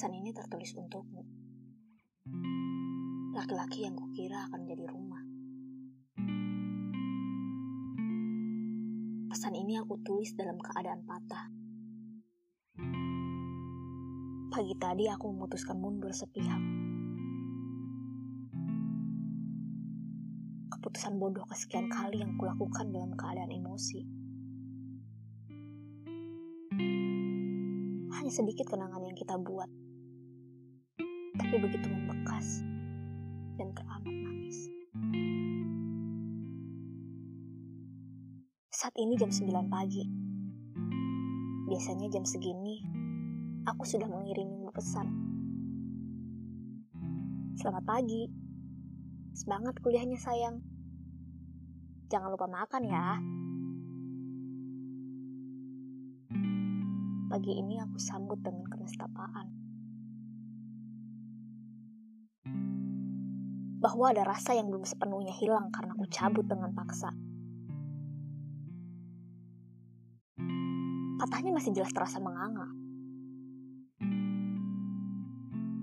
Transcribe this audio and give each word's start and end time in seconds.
Pesan 0.00 0.16
ini 0.16 0.32
tertulis 0.32 0.72
untukmu. 0.80 1.20
Laki-laki 3.36 3.84
yang 3.84 3.92
kukira 3.92 4.48
akan 4.48 4.64
menjadi 4.64 4.88
rumah. 4.88 5.20
Pesan 9.28 9.60
ini 9.60 9.76
aku 9.76 10.00
tulis 10.00 10.32
dalam 10.40 10.56
keadaan 10.56 11.04
patah. 11.04 11.52
Pagi 14.48 14.72
tadi 14.80 15.04
aku 15.04 15.36
memutuskan 15.36 15.76
mundur 15.76 16.16
sepihak. 16.16 16.64
Keputusan 20.80 21.20
bodoh 21.20 21.44
kesekian 21.44 21.92
kali 21.92 22.24
yang 22.24 22.40
kulakukan 22.40 22.88
dalam 22.88 23.12
keadaan 23.20 23.52
emosi. 23.52 24.00
Hanya 28.16 28.32
sedikit 28.32 28.64
kenangan 28.64 29.04
yang 29.04 29.12
kita 29.12 29.36
buat. 29.36 29.68
Tapi 31.40 31.56
begitu 31.56 31.88
membekas 31.88 32.60
dan 33.56 33.72
teramat 33.72 34.12
manis. 34.12 34.68
Saat 38.68 38.92
ini 39.00 39.16
jam 39.16 39.32
9 39.32 39.48
pagi. 39.72 40.04
Biasanya 41.64 42.12
jam 42.12 42.28
segini, 42.28 42.84
aku 43.64 43.88
sudah 43.88 44.04
mengirimimu 44.04 44.68
pesan. 44.68 45.08
Selamat 47.56 47.88
pagi. 47.88 48.28
Semangat 49.32 49.80
kuliahnya 49.80 50.20
sayang. 50.20 50.60
Jangan 52.12 52.36
lupa 52.36 52.52
makan 52.52 52.82
ya. 52.84 53.16
Pagi 57.32 57.52
ini 57.56 57.80
aku 57.80 57.96
sambut 57.96 58.44
dengan 58.44 58.68
kenestapaan. 58.68 59.59
Bahwa 63.80 64.12
ada 64.12 64.28
rasa 64.28 64.52
yang 64.52 64.68
belum 64.68 64.84
sepenuhnya 64.84 65.32
hilang 65.32 65.72
karena 65.72 65.96
aku 65.96 66.04
cabut 66.12 66.44
dengan 66.44 66.70
paksa. 66.76 67.10
Patahnya 71.20 71.52
masih 71.56 71.72
jelas 71.72 71.92
terasa 71.92 72.20
menganga. 72.20 72.68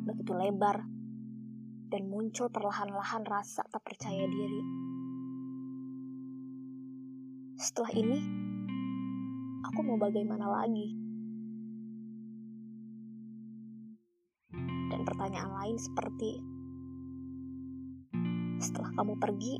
Begitu 0.08 0.34
lebar, 0.34 0.82
dan 1.88 2.04
muncul 2.12 2.52
perlahan-lahan 2.52 3.24
rasa 3.24 3.64
tak 3.70 3.80
percaya 3.84 4.28
diri. 4.28 4.62
Setelah 7.58 7.92
ini, 7.96 8.20
aku 9.64 9.80
mau 9.82 9.98
bagaimana 9.98 10.46
lagi? 10.46 10.94
Dan 14.88 15.02
pertanyaan 15.04 15.52
lain 15.54 15.78
seperti, 15.80 16.57
setelah 18.58 18.94
kamu 18.98 19.14
pergi, 19.22 19.56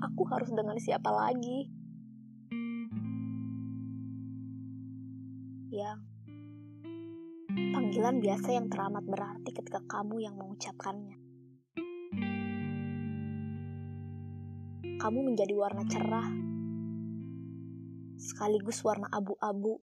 aku 0.00 0.22
harus 0.28 0.50
dengan 0.52 0.76
siapa 0.80 1.08
lagi? 1.12 1.80
yang 5.70 6.02
panggilan 7.70 8.18
biasa 8.18 8.58
yang 8.58 8.66
teramat 8.66 9.06
berarti 9.06 9.54
ketika 9.54 9.78
kamu 9.86 10.18
yang 10.26 10.34
mengucapkannya. 10.34 11.14
Kamu 15.00 15.18
menjadi 15.24 15.54
warna 15.54 15.86
cerah, 15.86 16.28
sekaligus 18.18 18.82
warna 18.82 19.06
abu-abu 19.14 19.80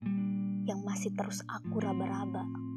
yang 0.70 0.86
masih 0.86 1.12
terus 1.18 1.42
aku 1.50 1.82
raba-raba. 1.82 2.71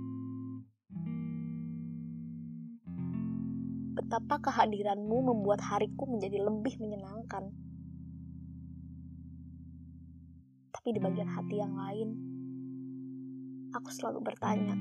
Betapa 4.05 4.37
kehadiranmu 4.37 5.33
membuat 5.33 5.65
hariku 5.65 6.05
menjadi 6.05 6.45
lebih 6.45 6.77
menyenangkan. 6.77 7.49
Tapi 10.77 10.89
di 10.93 11.01
bagian 11.01 11.33
hati 11.33 11.57
yang 11.57 11.73
lain, 11.73 12.09
aku 13.73 13.89
selalu 13.89 14.21
bertanya. 14.21 14.77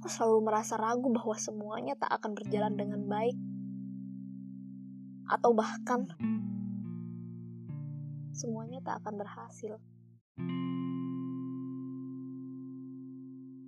Aku 0.00 0.08
selalu 0.08 0.48
merasa 0.48 0.80
ragu 0.80 1.12
bahwa 1.12 1.36
semuanya 1.36 1.94
tak 2.00 2.08
akan 2.08 2.32
berjalan 2.34 2.74
dengan 2.74 3.04
baik, 3.06 3.36
atau 5.28 5.52
bahkan 5.52 6.08
semuanya 8.32 8.80
tak 8.80 9.04
akan 9.04 9.14
berhasil. 9.20 9.76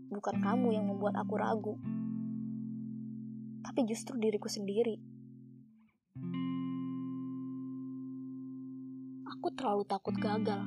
Bukan 0.09 0.37
kamu 0.41 0.73
yang 0.73 0.89
membuat 0.89 1.21
aku 1.21 1.37
ragu, 1.37 1.75
tapi 3.65 3.89
justru 3.89 4.21
diriku 4.21 4.47
sendiri. 4.47 5.01
Aku 9.35 9.49
terlalu 9.57 9.89
takut 9.89 10.15
gagal. 10.21 10.63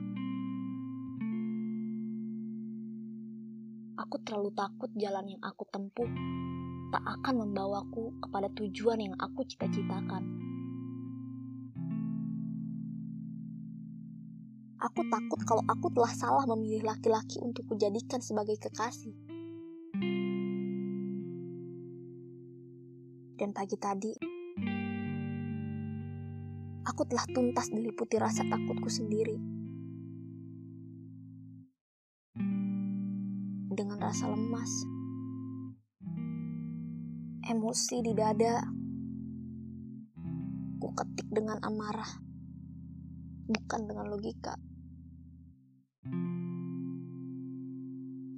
Aku 3.97 4.17
terlalu 4.25 4.49
takut 4.57 4.89
jalan 4.97 5.37
yang 5.37 5.41
aku 5.45 5.65
tempuh 5.69 6.09
tak 6.91 7.03
akan 7.03 7.47
membawaku 7.47 8.15
kepada 8.23 8.47
tujuan 8.55 8.99
yang 9.01 9.15
aku 9.19 9.43
cita-citakan. 9.43 10.23
Aku 14.77 15.01
takut 15.09 15.41
kalau 15.43 15.63
aku 15.65 15.89
telah 15.89 16.13
salah 16.13 16.45
memilih 16.45 16.85
laki-laki 16.85 17.41
untuk 17.41 17.65
kujadikan 17.65 18.21
sebagai 18.21 18.61
kekasih. 18.61 19.13
Dan 23.37 23.53
pagi 23.53 23.77
tadi, 23.77 24.13
aku 26.81 27.01
telah 27.05 27.25
tuntas 27.29 27.69
diliputi 27.69 28.17
rasa 28.17 28.41
takutku 28.49 28.89
sendiri. 28.89 29.57
dengan 33.77 34.01
rasa 34.01 34.25
lemas, 34.33 34.89
emosi 37.45 38.01
di 38.01 38.13
dada. 38.17 38.57
Ku 40.81 40.89
ketik 40.97 41.29
dengan 41.29 41.61
amarah, 41.61 42.09
bukan 43.45 43.81
dengan 43.85 44.09
logika. 44.09 44.57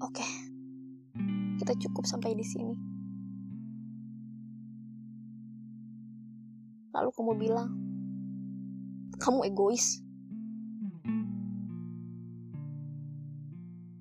Oke, 0.03 0.27
kita 1.59 1.73
cukup 1.87 2.03
sampai 2.03 2.35
di 2.35 2.43
sini. 2.43 2.98
Lalu 6.99 7.15
kamu 7.15 7.33
bilang, 7.39 7.71
kamu 9.23 9.47
egois. 9.47 10.03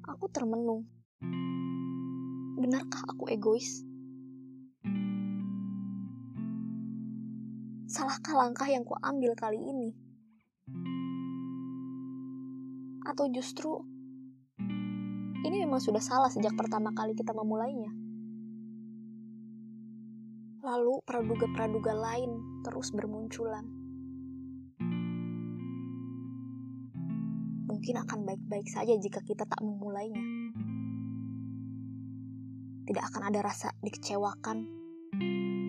Aku 0.03 0.27
termenung. 0.35 0.83
Benarkah 2.59 3.07
aku 3.07 3.31
egois? 3.31 3.87
Salahkah 7.87 8.35
langkah 8.35 8.67
yang 8.67 8.83
kuambil 8.83 9.39
kali 9.39 9.63
ini? 9.63 9.95
Atau 13.07 13.31
justru 13.31 13.79
ini 15.47 15.63
memang 15.63 15.79
sudah 15.79 16.03
salah 16.03 16.35
sejak 16.35 16.59
pertama 16.59 16.91
kali 16.99 17.15
kita 17.15 17.31
memulainya? 17.31 18.08
Lalu 20.69 21.01
praduga-praduga 21.01 21.97
lain 21.97 22.61
terus 22.61 22.93
bermunculan. 22.93 23.65
Mungkin 27.73 27.95
akan 28.05 28.29
baik-baik 28.29 28.69
saja 28.69 28.93
jika 29.01 29.25
kita 29.25 29.49
tak 29.49 29.65
memulainya 29.65 30.21
tidak 32.85 33.05
akan 33.13 33.33
ada 33.33 33.41
rasa 33.45 33.69
dikecewakan 33.85 34.69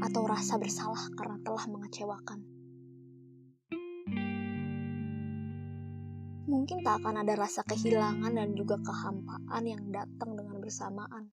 atau 0.04 0.24
rasa 0.24 0.56
bersalah 0.56 1.04
karena 1.16 1.40
telah 1.48 1.66
mengecewakan. 1.68 2.40
Mungkin 6.48 6.84
tak 6.84 7.04
akan 7.04 7.24
ada 7.24 7.40
rasa 7.40 7.64
kehilangan 7.68 8.36
dan 8.36 8.52
juga 8.52 8.76
kehampaan 8.84 9.64
yang 9.64 9.84
datang 9.96 10.36
dengan 10.36 10.60
bersamaan. 10.60 11.32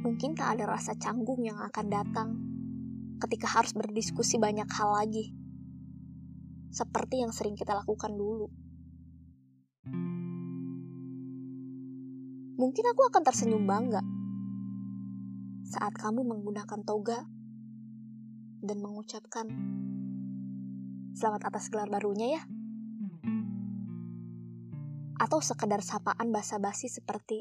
Mungkin 0.00 0.32
tak 0.32 0.56
ada 0.56 0.74
rasa 0.76 0.96
canggung 0.96 1.44
yang 1.44 1.60
akan 1.60 1.86
datang 1.92 2.28
ketika 3.20 3.60
harus 3.60 3.76
berdiskusi 3.76 4.40
banyak 4.40 4.68
hal 4.72 4.96
lagi, 4.96 5.32
seperti 6.72 7.20
yang 7.20 7.32
sering 7.36 7.52
kita 7.52 7.76
lakukan 7.76 8.16
dulu. 8.16 8.48
mungkin 12.60 12.84
aku 12.92 13.08
akan 13.08 13.24
tersenyum 13.24 13.64
bangga 13.64 14.04
saat 15.64 15.96
kamu 15.96 16.28
menggunakan 16.28 16.84
toga 16.84 17.24
dan 18.60 18.78
mengucapkan 18.84 19.48
selamat 21.16 21.48
atas 21.48 21.72
gelar 21.72 21.88
barunya 21.88 22.36
ya. 22.36 22.42
Atau 25.16 25.40
sekedar 25.40 25.80
sapaan 25.80 26.32
basa-basi 26.32 26.92
seperti 26.92 27.40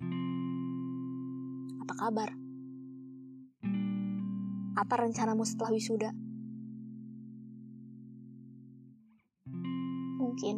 Apa 1.84 1.94
kabar? 1.96 2.49
Apa 4.80 5.04
rencanamu 5.04 5.44
setelah 5.44 5.76
wisuda? 5.76 6.16
Mungkin 10.16 10.56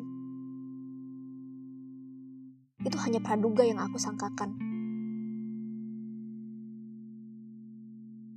itu 2.86 2.98
hanya 3.02 3.18
praduga 3.18 3.66
yang 3.66 3.82
aku 3.82 3.98
sangkakan. 3.98 4.62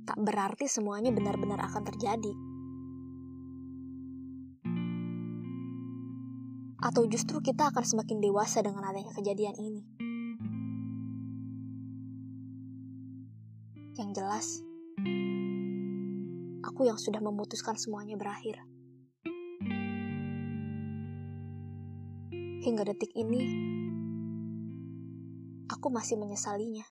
Tak 0.09 0.17
berarti 0.21 0.65
semuanya 0.65 1.13
benar-benar 1.13 1.61
akan 1.69 1.85
terjadi. 1.85 2.33
Atau 6.81 7.05
justru 7.09 7.41
kita 7.45 7.69
akan 7.69 7.85
semakin 7.85 8.25
dewasa 8.25 8.65
dengan 8.65 8.89
adanya 8.89 9.13
kejadian 9.13 9.57
ini. 9.61 9.81
Yang 16.85 17.01
sudah 17.01 17.17
memutuskan 17.17 17.73
semuanya 17.73 18.13
berakhir. 18.13 18.61
Hingga 22.61 22.85
detik 22.85 23.13
ini, 23.17 23.41
aku 25.69 25.89
masih 25.89 26.17
menyesalinya. 26.21 26.85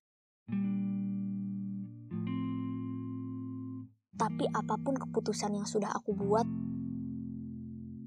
Tapi 4.15 4.45
apa 4.51 4.75
pun 4.79 4.95
keputusan 4.99 5.59
yang 5.59 5.67
sudah 5.67 5.91
aku 5.95 6.15
buat, 6.15 6.47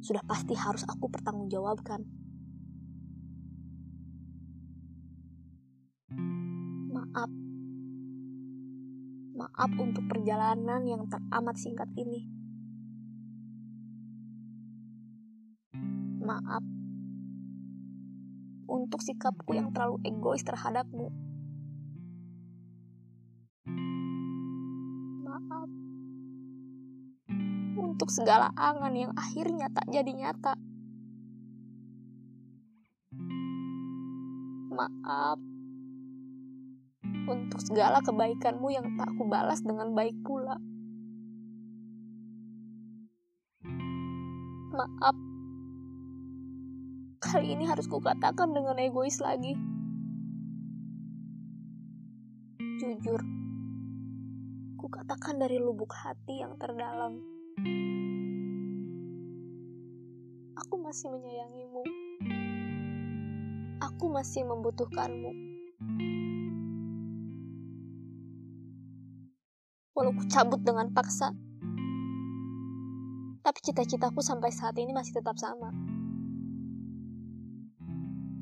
sudah 0.04 0.24
pasti 0.28 0.56
harus 0.56 0.84
aku 0.88 1.12
pertanggungjawabkan. 1.12 2.04
Maaf. 6.92 7.47
Maaf 9.38 9.70
untuk 9.78 10.02
perjalanan 10.10 10.82
yang 10.90 11.06
teramat 11.06 11.62
singkat 11.62 11.86
ini. 11.94 12.26
Maaf 16.26 16.66
untuk 18.66 19.00
sikapku 19.06 19.54
yang 19.54 19.70
terlalu 19.70 20.02
egois 20.10 20.42
terhadapmu. 20.42 21.14
Maaf 25.22 25.70
untuk 27.78 28.10
segala 28.10 28.50
angan 28.58 28.98
yang 28.98 29.14
akhirnya 29.14 29.70
tak 29.70 29.86
jadi 29.94 30.12
nyata. 30.18 30.58
Maaf 34.74 35.57
untuk 37.28 37.60
segala 37.60 38.00
kebaikanmu 38.02 38.72
yang 38.72 38.96
tak 38.96 39.12
kubalas 39.20 39.60
dengan 39.62 39.92
baik 39.92 40.16
pula. 40.24 40.56
Maaf 44.72 45.18
Kali 47.28 47.60
ini 47.60 47.68
harus 47.68 47.90
kukatakan 47.92 48.56
dengan 48.56 48.80
egois 48.80 49.20
lagi. 49.20 49.52
Jujur, 52.78 53.20
kukatakan 54.80 55.42
dari 55.42 55.60
lubuk 55.60 55.92
hati 55.92 56.40
yang 56.40 56.56
terdalam. 56.56 57.20
Aku 60.56 60.76
masih 60.80 61.10
menyayangimu. 61.10 61.84
Aku 63.82 64.06
masih 64.14 64.46
membutuhkanmu. 64.46 65.32
Walau 69.98 70.14
ku 70.14 70.30
cabut 70.30 70.62
dengan 70.62 70.94
paksa, 70.94 71.34
tapi 73.42 73.60
cita-citaku 73.66 74.22
sampai 74.22 74.54
saat 74.54 74.78
ini 74.78 74.94
masih 74.94 75.18
tetap 75.18 75.34
sama. 75.42 75.74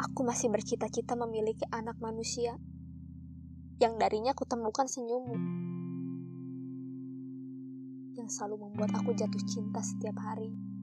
Aku 0.04 0.28
masih 0.28 0.52
bercita-cita 0.52 1.16
memiliki 1.16 1.64
anak 1.72 1.96
manusia 2.04 2.60
yang 3.80 3.96
darinya 3.96 4.36
kutemukan 4.36 4.84
senyummu 4.84 5.38
yang 8.20 8.28
selalu 8.28 8.68
membuat 8.68 8.92
aku 8.92 9.16
jatuh 9.16 9.44
cinta 9.48 9.80
setiap 9.80 10.20
hari. 10.20 10.75